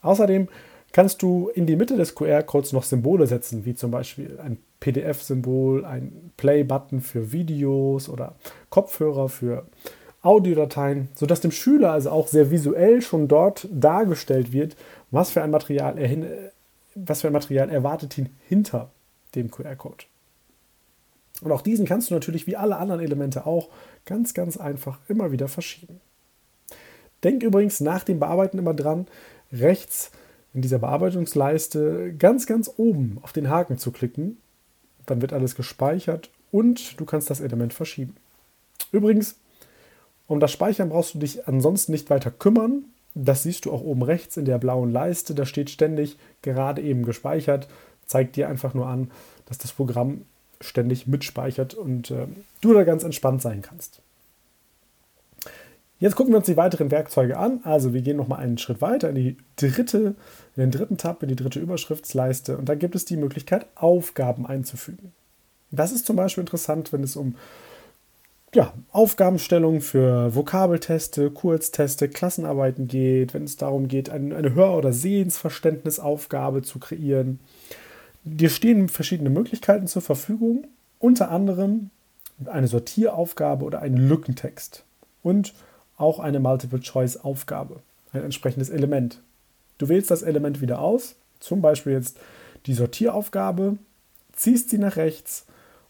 Außerdem 0.00 0.48
kannst 0.92 1.22
du 1.22 1.48
in 1.54 1.66
die 1.66 1.76
Mitte 1.76 1.96
des 1.96 2.14
QR-Codes 2.14 2.72
noch 2.72 2.84
Symbole 2.84 3.26
setzen, 3.26 3.64
wie 3.64 3.74
zum 3.74 3.90
Beispiel 3.90 4.38
ein 4.42 4.58
PDF-Symbol, 4.80 5.84
ein 5.84 6.32
Play-Button 6.36 7.00
für 7.00 7.32
Videos 7.32 8.08
oder 8.08 8.34
Kopfhörer 8.70 9.28
für 9.28 9.66
Audiodateien, 10.22 11.08
sodass 11.14 11.40
dem 11.40 11.50
Schüler 11.50 11.92
also 11.92 12.10
auch 12.10 12.28
sehr 12.28 12.50
visuell 12.50 13.02
schon 13.02 13.26
dort 13.26 13.68
dargestellt 13.72 14.52
wird, 14.52 14.76
was 15.10 15.30
für 15.30 15.42
ein 15.42 15.50
Material 15.50 15.98
er, 15.98 16.52
was 16.94 17.22
für 17.22 17.26
ein 17.28 17.32
Material 17.32 17.70
erwartet 17.70 18.18
ihn 18.18 18.28
hinter 18.46 18.90
dem 19.34 19.50
QR-Code. 19.50 20.04
Und 21.40 21.50
auch 21.50 21.62
diesen 21.62 21.86
kannst 21.86 22.10
du 22.10 22.14
natürlich 22.14 22.46
wie 22.46 22.56
alle 22.56 22.76
anderen 22.76 23.00
Elemente 23.00 23.46
auch 23.46 23.68
ganz, 24.04 24.32
ganz 24.34 24.56
einfach 24.56 25.00
immer 25.08 25.32
wieder 25.32 25.48
verschieben. 25.48 26.00
Denk 27.24 27.42
übrigens 27.42 27.80
nach 27.80 28.04
dem 28.04 28.20
Bearbeiten 28.20 28.58
immer 28.58 28.74
dran, 28.74 29.06
rechts 29.52 30.12
in 30.54 30.62
dieser 30.62 30.78
Bearbeitungsleiste 30.78 32.14
ganz, 32.18 32.46
ganz 32.46 32.70
oben 32.76 33.18
auf 33.22 33.32
den 33.32 33.48
Haken 33.48 33.78
zu 33.78 33.90
klicken. 33.90 34.36
Dann 35.06 35.22
wird 35.22 35.32
alles 35.32 35.54
gespeichert 35.54 36.30
und 36.50 37.00
du 37.00 37.04
kannst 37.04 37.30
das 37.30 37.40
Element 37.40 37.72
verschieben. 37.72 38.16
Übrigens, 38.92 39.36
um 40.26 40.40
das 40.40 40.52
Speichern 40.52 40.90
brauchst 40.90 41.14
du 41.14 41.18
dich 41.18 41.48
ansonsten 41.48 41.92
nicht 41.92 42.10
weiter 42.10 42.30
kümmern. 42.30 42.84
Das 43.14 43.42
siehst 43.42 43.64
du 43.64 43.72
auch 43.72 43.82
oben 43.82 44.02
rechts 44.02 44.36
in 44.36 44.44
der 44.44 44.58
blauen 44.58 44.90
Leiste. 44.90 45.34
Da 45.34 45.44
steht 45.44 45.70
ständig 45.70 46.16
gerade 46.42 46.82
eben 46.82 47.04
gespeichert. 47.04 47.68
Zeigt 48.06 48.36
dir 48.36 48.48
einfach 48.48 48.74
nur 48.74 48.86
an, 48.86 49.10
dass 49.46 49.58
das 49.58 49.72
Programm 49.72 50.22
ständig 50.60 51.06
mitspeichert 51.06 51.74
und 51.74 52.10
äh, 52.10 52.26
du 52.60 52.72
da 52.72 52.84
ganz 52.84 53.04
entspannt 53.04 53.42
sein 53.42 53.62
kannst. 53.62 54.00
Jetzt 56.02 56.16
gucken 56.16 56.32
wir 56.32 56.38
uns 56.38 56.46
die 56.46 56.56
weiteren 56.56 56.90
Werkzeuge 56.90 57.38
an. 57.38 57.60
Also 57.62 57.94
wir 57.94 58.02
gehen 58.02 58.16
nochmal 58.16 58.40
einen 58.40 58.58
Schritt 58.58 58.80
weiter 58.80 59.08
in 59.08 59.14
die 59.14 59.36
dritte, 59.54 60.16
in 60.56 60.62
den 60.62 60.72
dritten 60.72 60.96
Tab, 60.96 61.22
in 61.22 61.28
die 61.28 61.36
dritte 61.36 61.60
Überschriftsleiste 61.60 62.56
und 62.56 62.68
da 62.68 62.74
gibt 62.74 62.96
es 62.96 63.04
die 63.04 63.16
Möglichkeit, 63.16 63.66
Aufgaben 63.76 64.44
einzufügen. 64.44 65.12
Das 65.70 65.92
ist 65.92 66.04
zum 66.04 66.16
Beispiel 66.16 66.42
interessant, 66.42 66.92
wenn 66.92 67.04
es 67.04 67.14
um 67.14 67.36
ja, 68.52 68.74
Aufgabenstellung 68.90 69.80
für 69.80 70.34
Vokabelteste, 70.34 71.30
Kurzteste, 71.30 72.08
Klassenarbeiten 72.08 72.88
geht, 72.88 73.32
wenn 73.32 73.44
es 73.44 73.56
darum 73.56 73.86
geht, 73.86 74.10
eine 74.10 74.56
Hör- 74.56 74.76
oder 74.76 74.92
Sehensverständnisaufgabe 74.92 76.62
zu 76.62 76.80
kreieren. 76.80 77.38
Dir 78.24 78.50
stehen 78.50 78.88
verschiedene 78.88 79.30
Möglichkeiten 79.30 79.86
zur 79.86 80.02
Verfügung, 80.02 80.66
unter 80.98 81.30
anderem 81.30 81.90
eine 82.44 82.66
Sortieraufgabe 82.66 83.64
oder 83.64 83.82
einen 83.82 84.08
Lückentext 84.08 84.82
und 85.22 85.54
auch 86.02 86.18
eine 86.18 86.40
Multiple-Choice-Aufgabe, 86.40 87.80
ein 88.12 88.24
entsprechendes 88.24 88.70
Element. 88.70 89.20
Du 89.78 89.88
wählst 89.88 90.10
das 90.10 90.22
Element 90.22 90.60
wieder 90.60 90.80
aus, 90.80 91.14
zum 91.40 91.62
Beispiel 91.62 91.92
jetzt 91.92 92.18
die 92.66 92.74
Sortieraufgabe, 92.74 93.78
ziehst 94.32 94.70
sie 94.70 94.78
nach 94.78 94.96
rechts 94.96 95.46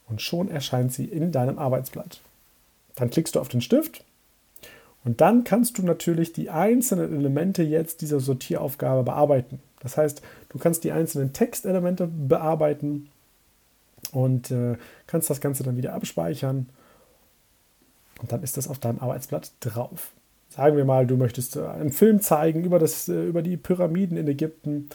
und 0.08 0.22
schon 0.22 0.50
erscheint 0.50 0.92
sie 0.92 1.06
in 1.06 1.32
deinem 1.32 1.58
Arbeitsblatt. 1.58 2.20
Dann 2.94 3.10
klickst 3.10 3.34
du 3.34 3.40
auf 3.40 3.48
den 3.48 3.60
Stift 3.60 4.04
und 5.04 5.20
dann 5.20 5.44
kannst 5.44 5.78
du 5.78 5.82
natürlich 5.82 6.32
die 6.32 6.50
einzelnen 6.50 7.12
Elemente 7.12 7.62
jetzt 7.62 8.02
dieser 8.02 8.20
Sortieraufgabe 8.20 9.02
bearbeiten. 9.02 9.60
Das 9.80 9.96
heißt, 9.96 10.22
du 10.50 10.58
kannst 10.58 10.84
die 10.84 10.92
einzelnen 10.92 11.32
Textelemente 11.32 12.06
bearbeiten 12.06 13.08
und 14.12 14.50
äh, 14.50 14.76
kannst 15.06 15.30
das 15.30 15.40
Ganze 15.40 15.64
dann 15.64 15.76
wieder 15.76 15.94
abspeichern. 15.94 16.68
Und 18.22 18.32
dann 18.32 18.42
ist 18.42 18.56
das 18.56 18.68
auf 18.68 18.78
deinem 18.78 19.00
Arbeitsblatt 19.00 19.52
drauf. 19.60 20.12
Sagen 20.48 20.76
wir 20.76 20.84
mal, 20.84 21.06
du 21.06 21.16
möchtest 21.16 21.56
äh, 21.56 21.66
einen 21.66 21.92
Film 21.92 22.20
zeigen 22.20 22.64
über, 22.64 22.78
das, 22.78 23.08
äh, 23.08 23.24
über 23.26 23.42
die 23.42 23.56
Pyramiden 23.56 24.16
in 24.16 24.28
Ägypten. 24.28 24.88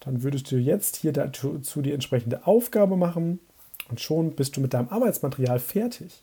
Dann 0.00 0.22
würdest 0.22 0.50
du 0.50 0.56
jetzt 0.56 0.96
hier 0.96 1.12
dazu 1.12 1.60
die 1.82 1.92
entsprechende 1.92 2.46
Aufgabe 2.46 2.96
machen 2.96 3.40
und 3.90 4.00
schon 4.00 4.32
bist 4.32 4.56
du 4.56 4.60
mit 4.60 4.74
deinem 4.74 4.88
Arbeitsmaterial 4.88 5.58
fertig. 5.58 6.22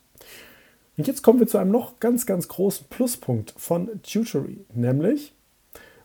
Und 0.98 1.08
jetzt 1.08 1.24
kommen 1.24 1.40
wir 1.40 1.48
zu 1.48 1.58
einem 1.58 1.72
noch 1.72 2.00
ganz, 2.00 2.26
ganz 2.26 2.48
großen 2.48 2.88
Pluspunkt 2.90 3.54
von 3.58 3.90
Tutory, 4.02 4.66
nämlich 4.74 5.34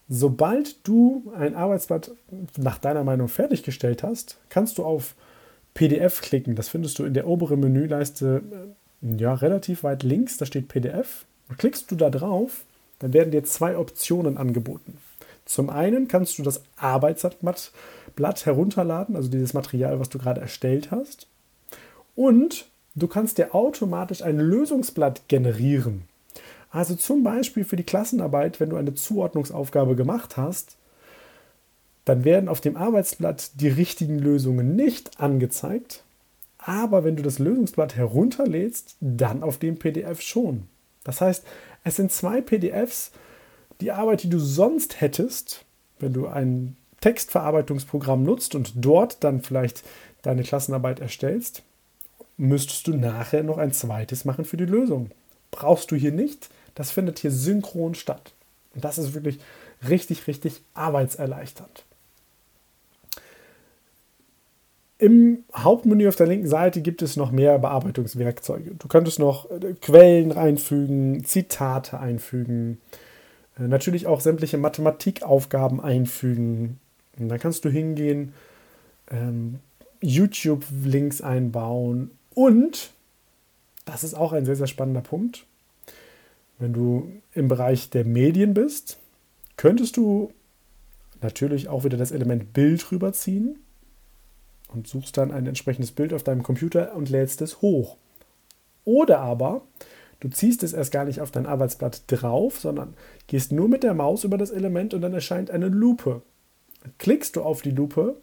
sobald 0.08 0.86
du 0.86 1.32
ein 1.36 1.54
Arbeitsblatt 1.54 2.10
nach 2.56 2.78
deiner 2.78 3.04
Meinung 3.04 3.28
fertiggestellt 3.28 4.02
hast, 4.02 4.38
kannst 4.48 4.78
du 4.78 4.84
auf 4.84 5.14
PDF 5.74 6.20
klicken. 6.20 6.56
Das 6.56 6.68
findest 6.68 6.98
du 6.98 7.04
in 7.04 7.14
der 7.14 7.28
oberen 7.28 7.60
Menüleiste 7.60 8.42
äh, 8.50 8.79
ja, 9.02 9.34
relativ 9.34 9.82
weit 9.82 10.02
links, 10.02 10.36
da 10.36 10.46
steht 10.46 10.68
PDF. 10.68 11.24
Und 11.48 11.58
klickst 11.58 11.90
du 11.90 11.96
da 11.96 12.10
drauf, 12.10 12.64
dann 12.98 13.12
werden 13.12 13.30
dir 13.30 13.44
zwei 13.44 13.76
Optionen 13.76 14.36
angeboten. 14.36 14.98
Zum 15.44 15.70
einen 15.70 16.06
kannst 16.06 16.38
du 16.38 16.42
das 16.42 16.62
Arbeitsblatt 16.76 17.72
herunterladen, 18.46 19.16
also 19.16 19.28
dieses 19.28 19.54
Material, 19.54 19.98
was 19.98 20.10
du 20.10 20.18
gerade 20.18 20.40
erstellt 20.40 20.90
hast. 20.90 21.26
Und 22.14 22.66
Du 22.94 23.06
kannst 23.06 23.38
dir 23.38 23.54
automatisch 23.54 24.22
ein 24.22 24.38
Lösungsblatt 24.38 25.28
generieren. 25.28 26.02
Also 26.70 26.94
zum 26.94 27.22
Beispiel 27.22 27.64
für 27.64 27.76
die 27.76 27.84
Klassenarbeit, 27.84 28.60
wenn 28.60 28.70
du 28.70 28.76
eine 28.76 28.94
Zuordnungsaufgabe 28.94 29.96
gemacht 29.96 30.36
hast, 30.36 30.76
dann 32.04 32.24
werden 32.24 32.48
auf 32.48 32.60
dem 32.60 32.76
Arbeitsblatt 32.76 33.60
die 33.60 33.68
richtigen 33.68 34.18
Lösungen 34.18 34.74
nicht 34.74 35.20
angezeigt, 35.20 36.02
aber 36.62 37.04
wenn 37.04 37.16
du 37.16 37.22
das 37.22 37.38
Lösungsblatt 37.38 37.96
herunterlädst, 37.96 38.96
dann 39.00 39.42
auf 39.42 39.58
dem 39.58 39.78
PDF 39.78 40.20
schon. 40.20 40.64
Das 41.04 41.20
heißt, 41.20 41.44
es 41.84 41.96
sind 41.96 42.12
zwei 42.12 42.40
PDFs, 42.40 43.12
die 43.80 43.92
Arbeit, 43.92 44.22
die 44.22 44.28
du 44.28 44.38
sonst 44.38 45.00
hättest, 45.00 45.64
wenn 45.98 46.12
du 46.12 46.26
ein 46.26 46.76
Textverarbeitungsprogramm 47.00 48.22
nutzt 48.22 48.54
und 48.54 48.72
dort 48.76 49.24
dann 49.24 49.40
vielleicht 49.40 49.82
deine 50.22 50.42
Klassenarbeit 50.42 51.00
erstellst, 51.00 51.62
müsstest 52.36 52.86
du 52.86 52.94
nachher 52.94 53.42
noch 53.42 53.58
ein 53.58 53.72
zweites 53.72 54.24
machen 54.24 54.44
für 54.44 54.58
die 54.58 54.66
Lösung. 54.66 55.10
Brauchst 55.50 55.90
du 55.90 55.96
hier 55.96 56.12
nicht. 56.12 56.50
Das 56.74 56.90
findet 56.90 57.18
hier 57.18 57.30
synchron 57.30 57.94
statt. 57.94 58.32
Und 58.74 58.84
das 58.84 58.98
ist 58.98 59.14
wirklich 59.14 59.40
richtig, 59.88 60.26
richtig 60.26 60.62
arbeitserleichternd. 60.74 61.84
Im 65.00 65.44
Hauptmenü 65.54 66.08
auf 66.08 66.16
der 66.16 66.26
linken 66.26 66.46
Seite 66.46 66.82
gibt 66.82 67.00
es 67.00 67.16
noch 67.16 67.30
mehr 67.30 67.58
Bearbeitungswerkzeuge. 67.58 68.72
Du 68.78 68.86
könntest 68.86 69.18
noch 69.18 69.50
äh, 69.50 69.72
Quellen 69.80 70.30
einfügen, 70.32 71.24
Zitate 71.24 71.98
einfügen, 71.98 72.78
äh, 73.58 73.62
natürlich 73.62 74.06
auch 74.06 74.20
sämtliche 74.20 74.58
Mathematikaufgaben 74.58 75.80
einfügen. 75.80 76.78
Und 77.18 77.30
dann 77.30 77.38
kannst 77.38 77.64
du 77.64 77.70
hingehen, 77.70 78.34
ähm, 79.10 79.60
YouTube-Links 80.02 81.22
einbauen 81.22 82.10
und, 82.34 82.92
das 83.86 84.04
ist 84.04 84.12
auch 84.12 84.34
ein 84.34 84.44
sehr, 84.44 84.56
sehr 84.56 84.66
spannender 84.66 85.00
Punkt, 85.00 85.46
wenn 86.58 86.74
du 86.74 87.10
im 87.32 87.48
Bereich 87.48 87.88
der 87.88 88.04
Medien 88.04 88.52
bist, 88.52 88.98
könntest 89.56 89.96
du 89.96 90.30
natürlich 91.22 91.68
auch 91.68 91.84
wieder 91.84 91.96
das 91.96 92.12
Element 92.12 92.52
Bild 92.52 92.92
rüberziehen 92.92 93.60
und 94.72 94.86
suchst 94.86 95.16
dann 95.16 95.30
ein 95.30 95.46
entsprechendes 95.46 95.92
Bild 95.92 96.12
auf 96.12 96.22
deinem 96.22 96.42
Computer 96.42 96.94
und 96.94 97.10
lädst 97.10 97.42
es 97.42 97.60
hoch. 97.60 97.96
Oder 98.84 99.20
aber 99.20 99.62
Du 100.20 100.28
ziehst 100.28 100.62
es 100.62 100.74
erst 100.74 100.92
gar 100.92 101.06
nicht 101.06 101.20
auf 101.20 101.30
dein 101.30 101.46
Arbeitsblatt 101.46 102.02
drauf, 102.06 102.60
sondern 102.60 102.94
gehst 103.26 103.52
nur 103.52 103.68
mit 103.68 103.82
der 103.82 103.94
Maus 103.94 104.24
über 104.24 104.36
das 104.36 104.50
Element 104.50 104.92
und 104.92 105.00
dann 105.00 105.14
erscheint 105.14 105.50
eine 105.50 105.68
Lupe. 105.68 106.22
Klickst 106.98 107.36
du 107.36 107.42
auf 107.42 107.62
die 107.62 107.70
Lupe, 107.70 108.16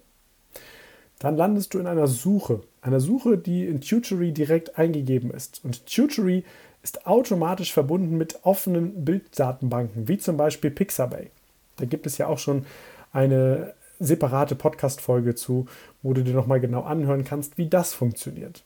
dann 1.20 1.36
landest 1.36 1.74
du 1.74 1.80
in 1.80 1.88
einer 1.88 2.08
Suche. 2.08 2.62
Einer 2.82 3.00
Suche, 3.00 3.39
die 3.39 3.66
in 3.66 3.82
Tutory 3.82 4.32
direkt 4.32 4.77
eingegeben 4.77 5.32
ist. 5.32 5.66
Und 5.66 5.88
Tutory 5.88 6.44
ist 6.84 7.08
automatisch 7.08 7.74
verbunden 7.74 8.18
mit 8.18 8.39
offenen 8.44 9.04
Bilddatenbanken, 9.04 10.08
wie 10.08 10.20
zum 10.20 10.38
Beispiel 10.38 10.70
Pixabay. 10.70 11.32
Da 11.77 11.86
gibt 11.86 12.06
es 12.06 12.20
ja 12.20 12.27
auch 12.27 12.38
schon 12.38 12.66
eine 13.12 13.74
separate 14.00 14.56
Podcast-Folge 14.56 15.36
zu, 15.36 15.66
wo 16.01 16.13
du 16.13 16.24
dir 16.24 16.34
nochmal 16.34 16.60
genau 16.60 16.82
anhören 16.82 17.24
kannst, 17.24 17.58
wie 17.58 17.68
das 17.68 17.94
funktioniert. 17.94 18.63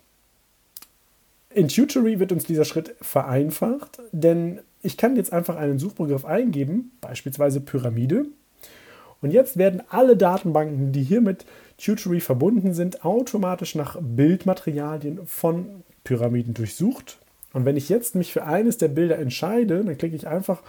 In 1.53 1.67
Tutory 1.67 2.19
wird 2.19 2.31
uns 2.31 2.45
dieser 2.45 2.65
Schritt 2.65 2.95
vereinfacht, 3.01 4.00
denn 4.11 4.59
ich 4.81 4.97
kann 4.97 5.15
jetzt 5.15 5.33
einfach 5.33 5.57
einen 5.57 5.79
Suchbegriff 5.79 6.25
eingeben, 6.25 6.91
beispielsweise 7.01 7.59
Pyramide. 7.59 8.25
Und 9.21 9.31
jetzt 9.31 9.57
werden 9.57 9.83
alle 9.89 10.17
Datenbanken, 10.17 10.91
die 10.91 11.03
hier 11.03 11.21
mit 11.21 11.45
Tutory 11.77 12.21
verbunden 12.21 12.73
sind, 12.73 13.05
automatisch 13.05 13.75
nach 13.75 13.97
Bildmaterialien 14.00 15.25
von 15.25 15.83
Pyramiden 16.03 16.53
durchsucht. 16.53 17.19
Und 17.53 17.65
wenn 17.65 17.77
ich 17.77 17.89
jetzt 17.89 18.15
mich 18.15 18.31
für 18.31 18.45
eines 18.45 18.77
der 18.77 18.88
Bilder 18.88 19.19
entscheide, 19.19 19.83
dann 19.83 19.97
klicke 19.97 20.15
ich 20.15 20.27
einfach 20.27 20.63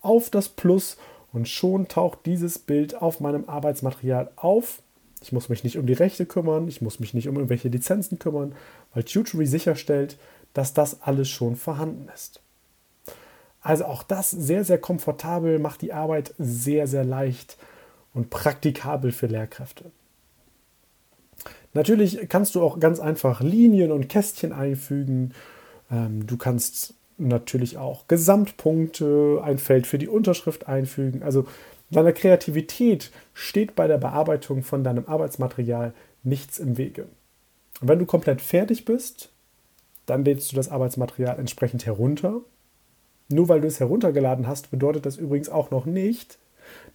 auf 0.00 0.30
das 0.30 0.48
Plus 0.48 0.96
und 1.32 1.48
schon 1.48 1.88
taucht 1.88 2.20
dieses 2.26 2.58
Bild 2.58 2.94
auf 2.94 3.20
meinem 3.20 3.48
Arbeitsmaterial 3.48 4.30
auf. 4.36 4.82
Ich 5.20 5.32
muss 5.32 5.48
mich 5.48 5.64
nicht 5.64 5.78
um 5.78 5.86
die 5.86 5.94
Rechte 5.94 6.26
kümmern, 6.26 6.68
ich 6.68 6.80
muss 6.80 7.00
mich 7.00 7.12
nicht 7.14 7.28
um 7.28 7.36
irgendwelche 7.36 7.68
Lizenzen 7.68 8.18
kümmern, 8.18 8.54
weil 8.94 9.04
Tutory 9.04 9.46
sicherstellt, 9.46 10.16
dass 10.54 10.74
das 10.74 11.02
alles 11.02 11.28
schon 11.28 11.56
vorhanden 11.56 12.08
ist. 12.14 12.40
Also 13.60 13.84
auch 13.84 14.02
das 14.02 14.30
sehr, 14.30 14.64
sehr 14.64 14.78
komfortabel, 14.78 15.58
macht 15.58 15.82
die 15.82 15.92
Arbeit 15.92 16.34
sehr, 16.38 16.86
sehr 16.86 17.04
leicht 17.04 17.56
und 18.14 18.30
praktikabel 18.30 19.12
für 19.12 19.26
Lehrkräfte. 19.26 19.90
Natürlich 21.74 22.28
kannst 22.28 22.54
du 22.54 22.62
auch 22.62 22.80
ganz 22.80 22.98
einfach 22.98 23.40
Linien 23.40 23.92
und 23.92 24.08
Kästchen 24.08 24.52
einfügen. 24.52 25.34
Ähm, 25.90 26.26
du 26.26 26.36
kannst 26.36 26.94
natürlich 27.18 27.78
auch 27.78 28.06
Gesamtpunkte, 28.08 29.40
ein 29.42 29.58
Feld 29.58 29.86
für 29.86 29.98
die 29.98 30.08
Unterschrift 30.08 30.68
einfügen. 30.68 31.22
Also 31.22 31.46
deiner 31.90 32.12
Kreativität 32.12 33.10
steht 33.34 33.74
bei 33.74 33.86
der 33.86 33.98
Bearbeitung 33.98 34.62
von 34.62 34.84
deinem 34.84 35.06
Arbeitsmaterial 35.06 35.92
nichts 36.22 36.58
im 36.58 36.78
Wege. 36.78 37.06
Und 37.80 37.88
wenn 37.88 37.98
du 37.98 38.06
komplett 38.06 38.40
fertig 38.40 38.84
bist, 38.84 39.30
dann 40.06 40.24
lädst 40.24 40.52
du 40.52 40.56
das 40.56 40.68
Arbeitsmaterial 40.68 41.38
entsprechend 41.38 41.86
herunter. 41.86 42.40
Nur 43.28 43.48
weil 43.48 43.60
du 43.60 43.68
es 43.68 43.80
heruntergeladen 43.80 44.46
hast, 44.46 44.70
bedeutet 44.70 45.04
das 45.04 45.16
übrigens 45.16 45.48
auch 45.48 45.70
noch 45.70 45.84
nicht, 45.84 46.38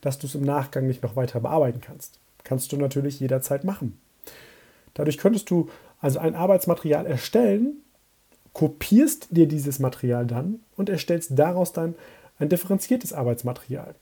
dass 0.02 0.20
du 0.20 0.28
es 0.28 0.36
im 0.36 0.44
Nachgang 0.44 0.88
nicht 0.88 1.04
noch 1.04 1.16
weiter 1.16 1.40
bearbeiten 1.40 1.82
kannst. 1.82 2.20
Kannst 2.44 2.72
du 2.72 2.78
natürlich 2.78 3.20
jederzeit 3.20 3.64
machen. 3.64 4.00
Dadurch 4.94 5.18
könntest 5.18 5.50
du 5.50 5.70
also 6.00 6.20
ein 6.20 6.36
Arbeitsmaterial 6.36 7.06
erstellen, 7.06 7.78
kopierst 8.54 9.28
dir 9.32 9.48
dieses 9.48 9.80
Material 9.80 10.26
dann 10.26 10.60
und 10.78 10.90
erstellst 10.90 11.32
daraus 11.34 11.74
dann 11.74 11.96
ein 12.40 12.50
differenziertes 12.50 13.14
Arbeitsmaterial. 13.14 13.96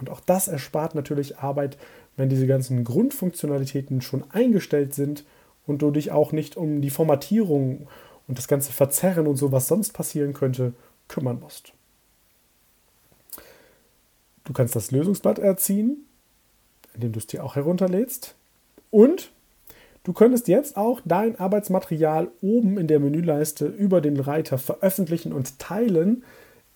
Und 0.00 0.10
auch 0.10 0.20
das 0.20 0.48
erspart 0.48 0.94
natürlich 0.94 1.38
Arbeit, 1.38 1.78
wenn 2.16 2.28
diese 2.28 2.46
ganzen 2.46 2.84
Grundfunktionalitäten 2.84 4.00
schon 4.00 4.28
eingestellt 4.30 4.94
sind 4.94 5.24
und 5.66 5.82
du 5.82 5.90
dich 5.90 6.10
auch 6.10 6.32
nicht 6.32 6.56
um 6.56 6.80
die 6.80 6.90
Formatierung 6.90 7.88
und 8.26 8.38
das 8.38 8.48
ganze 8.48 8.72
Verzerren 8.72 9.26
und 9.26 9.36
so, 9.36 9.52
was 9.52 9.68
sonst 9.68 9.92
passieren 9.92 10.34
könnte, 10.34 10.72
kümmern 11.08 11.40
musst. 11.40 11.72
Du 14.44 14.52
kannst 14.52 14.74
das 14.74 14.90
Lösungsblatt 14.90 15.38
erziehen, 15.38 16.06
indem 16.94 17.12
du 17.12 17.18
es 17.18 17.26
dir 17.26 17.44
auch 17.44 17.54
herunterlädst. 17.56 18.34
Und 18.90 19.30
Du 20.08 20.14
könntest 20.14 20.48
jetzt 20.48 20.78
auch 20.78 21.02
dein 21.04 21.38
Arbeitsmaterial 21.38 22.28
oben 22.40 22.78
in 22.78 22.86
der 22.86 22.98
Menüleiste 22.98 23.66
über 23.66 24.00
den 24.00 24.18
Reiter 24.18 24.56
Veröffentlichen 24.56 25.34
und 25.34 25.58
Teilen 25.58 26.24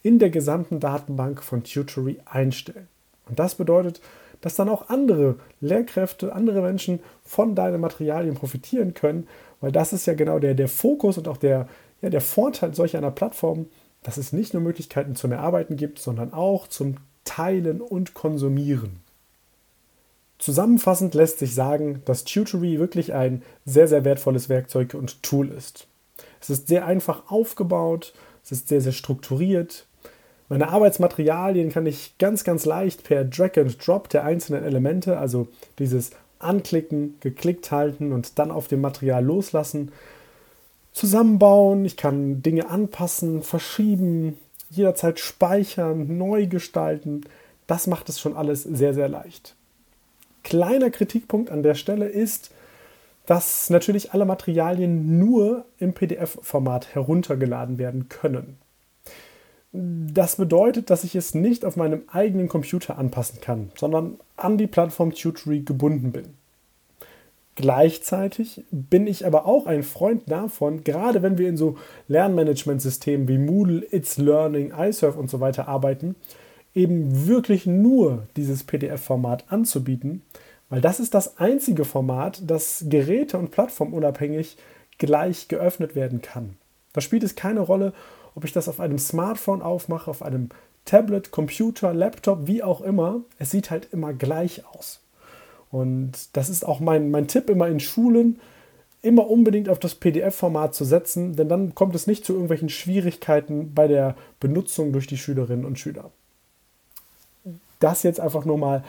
in 0.02 0.18
der 0.18 0.28
gesamten 0.28 0.80
Datenbank 0.80 1.42
von 1.42 1.64
Tutory 1.64 2.18
einstellen. 2.26 2.88
Und 3.26 3.38
das 3.38 3.54
bedeutet, 3.54 4.02
dass 4.42 4.56
dann 4.56 4.68
auch 4.68 4.90
andere 4.90 5.36
Lehrkräfte, 5.62 6.34
andere 6.34 6.60
Menschen 6.60 7.00
von 7.24 7.54
deinen 7.54 7.80
Materialien 7.80 8.34
profitieren 8.34 8.92
können, 8.92 9.26
weil 9.62 9.72
das 9.72 9.94
ist 9.94 10.04
ja 10.04 10.12
genau 10.12 10.38
der, 10.38 10.52
der 10.52 10.68
Fokus 10.68 11.16
und 11.16 11.26
auch 11.26 11.38
der, 11.38 11.68
ja, 12.02 12.10
der 12.10 12.20
Vorteil 12.20 12.74
solch 12.74 12.98
einer 12.98 13.12
Plattform, 13.12 13.64
dass 14.02 14.18
es 14.18 14.34
nicht 14.34 14.52
nur 14.52 14.62
Möglichkeiten 14.62 15.16
zum 15.16 15.32
Erarbeiten 15.32 15.76
gibt, 15.76 16.00
sondern 16.00 16.34
auch 16.34 16.68
zum 16.68 16.96
Teilen 17.24 17.80
und 17.80 18.12
Konsumieren. 18.12 19.00
Zusammenfassend 20.42 21.14
lässt 21.14 21.38
sich 21.38 21.54
sagen, 21.54 22.02
dass 22.04 22.24
Tutory 22.24 22.80
wirklich 22.80 23.12
ein 23.12 23.42
sehr, 23.64 23.86
sehr 23.86 24.04
wertvolles 24.04 24.48
Werkzeug 24.48 24.94
und 24.94 25.22
Tool 25.22 25.48
ist. 25.48 25.86
Es 26.40 26.50
ist 26.50 26.66
sehr 26.66 26.84
einfach 26.84 27.30
aufgebaut, 27.30 28.12
es 28.42 28.50
ist 28.50 28.66
sehr, 28.66 28.80
sehr 28.80 28.90
strukturiert. 28.90 29.86
Meine 30.48 30.70
Arbeitsmaterialien 30.70 31.70
kann 31.70 31.86
ich 31.86 32.18
ganz, 32.18 32.42
ganz 32.42 32.64
leicht 32.64 33.04
per 33.04 33.24
Drag 33.24 33.56
and 33.56 33.86
Drop 33.86 34.08
der 34.08 34.24
einzelnen 34.24 34.64
Elemente, 34.64 35.16
also 35.16 35.46
dieses 35.78 36.10
Anklicken, 36.40 37.18
geklickt 37.20 37.70
halten 37.70 38.12
und 38.12 38.40
dann 38.40 38.50
auf 38.50 38.66
dem 38.66 38.80
Material 38.80 39.24
loslassen, 39.24 39.92
zusammenbauen. 40.92 41.84
Ich 41.84 41.96
kann 41.96 42.42
Dinge 42.42 42.68
anpassen, 42.68 43.44
verschieben, 43.44 44.36
jederzeit 44.70 45.20
speichern, 45.20 46.18
neu 46.18 46.48
gestalten. 46.48 47.20
Das 47.68 47.86
macht 47.86 48.08
es 48.08 48.18
schon 48.18 48.36
alles 48.36 48.64
sehr, 48.64 48.92
sehr 48.92 49.08
leicht. 49.08 49.54
Kleiner 50.42 50.90
Kritikpunkt 50.90 51.50
an 51.50 51.62
der 51.62 51.74
Stelle 51.74 52.06
ist, 52.06 52.50
dass 53.26 53.70
natürlich 53.70 54.12
alle 54.12 54.24
Materialien 54.24 55.18
nur 55.18 55.64
im 55.78 55.92
PDF-Format 55.92 56.94
heruntergeladen 56.94 57.78
werden 57.78 58.08
können. 58.08 58.58
Das 59.72 60.36
bedeutet, 60.36 60.90
dass 60.90 61.04
ich 61.04 61.14
es 61.14 61.34
nicht 61.34 61.64
auf 61.64 61.76
meinem 61.76 62.02
eigenen 62.12 62.48
Computer 62.48 62.98
anpassen 62.98 63.40
kann, 63.40 63.70
sondern 63.74 64.18
an 64.36 64.58
die 64.58 64.66
Plattform 64.66 65.14
Tutory 65.14 65.60
gebunden 65.60 66.12
bin. 66.12 66.34
Gleichzeitig 67.54 68.64
bin 68.70 69.06
ich 69.06 69.26
aber 69.26 69.46
auch 69.46 69.66
ein 69.66 69.82
Freund 69.82 70.22
davon, 70.30 70.84
gerade 70.84 71.22
wenn 71.22 71.38
wir 71.38 71.48
in 71.48 71.56
so 71.56 71.76
Lernmanagementsystemen 72.08 73.28
wie 73.28 73.38
Moodle, 73.38 73.86
It's 73.90 74.16
Learning, 74.16 74.72
iSurf 74.76 75.16
und 75.16 75.28
so 75.30 75.40
weiter 75.40 75.68
arbeiten, 75.68 76.16
eben 76.74 77.26
wirklich 77.26 77.66
nur 77.66 78.26
dieses 78.36 78.64
PDF-Format 78.64 79.44
anzubieten, 79.52 80.22
weil 80.68 80.80
das 80.80 81.00
ist 81.00 81.14
das 81.14 81.38
einzige 81.38 81.84
Format, 81.84 82.42
das 82.46 82.84
geräte- 82.88 83.38
und 83.38 83.50
plattformunabhängig 83.50 84.56
gleich 84.98 85.48
geöffnet 85.48 85.94
werden 85.94 86.22
kann. 86.22 86.56
Da 86.92 87.00
spielt 87.00 87.24
es 87.24 87.34
keine 87.34 87.60
Rolle, 87.60 87.92
ob 88.34 88.44
ich 88.44 88.52
das 88.52 88.68
auf 88.68 88.80
einem 88.80 88.98
Smartphone 88.98 89.62
aufmache, 89.62 90.10
auf 90.10 90.22
einem 90.22 90.48
Tablet, 90.84 91.30
Computer, 91.30 91.92
Laptop, 91.92 92.46
wie 92.46 92.62
auch 92.62 92.80
immer. 92.80 93.20
Es 93.38 93.50
sieht 93.50 93.70
halt 93.70 93.88
immer 93.92 94.12
gleich 94.12 94.62
aus. 94.66 95.00
Und 95.70 96.36
das 96.36 96.48
ist 96.48 96.66
auch 96.66 96.80
mein, 96.80 97.10
mein 97.10 97.28
Tipp 97.28 97.48
immer 97.48 97.68
in 97.68 97.80
Schulen, 97.80 98.40
immer 99.00 99.28
unbedingt 99.28 99.68
auf 99.68 99.78
das 99.78 99.94
PDF-Format 99.94 100.74
zu 100.74 100.84
setzen, 100.84 101.34
denn 101.34 101.48
dann 101.48 101.74
kommt 101.74 101.94
es 101.94 102.06
nicht 102.06 102.24
zu 102.24 102.32
irgendwelchen 102.32 102.68
Schwierigkeiten 102.68 103.74
bei 103.74 103.88
der 103.88 104.16
Benutzung 104.38 104.92
durch 104.92 105.06
die 105.06 105.18
Schülerinnen 105.18 105.64
und 105.64 105.78
Schüler. 105.78 106.10
Das 107.82 108.02
jetzt 108.02 108.20
einfach 108.20 108.44
nur 108.44 108.58
mal 108.58 108.84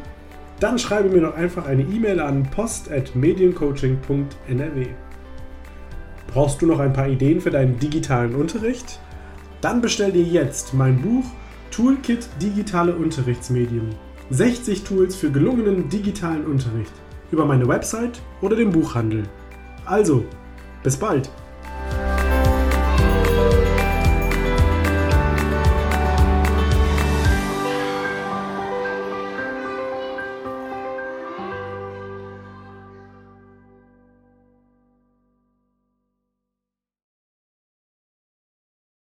Dann 0.61 0.79
schreibe 0.79 1.09
mir 1.09 1.19
doch 1.21 1.35
einfach 1.35 1.65
eine 1.65 1.81
E-Mail 1.81 2.21
an 2.21 2.43
post.mediencoaching.nrw. 2.43 4.87
Brauchst 6.27 6.61
du 6.61 6.67
noch 6.67 6.79
ein 6.79 6.93
paar 6.93 7.09
Ideen 7.09 7.41
für 7.41 7.51
deinen 7.51 7.77
digitalen 7.79 8.35
Unterricht? 8.35 9.01
Dann 9.59 9.81
bestell 9.81 10.13
dir 10.13 10.23
jetzt 10.23 10.73
mein 10.73 11.01
Buch 11.01 11.25
Toolkit 11.71 12.29
Digitale 12.41 12.95
Unterrichtsmedien. 12.95 13.89
60 14.31 14.83
Tools 14.83 15.15
für 15.15 15.31
gelungenen 15.31 15.89
digitalen 15.89 16.45
Unterricht 16.45 16.93
über 17.31 17.45
meine 17.45 17.67
Website 17.67 18.21
oder 18.41 18.55
den 18.55 18.71
Buchhandel. 18.71 19.23
Also, 19.85 20.23
bis 20.83 20.97
bald! 20.97 21.29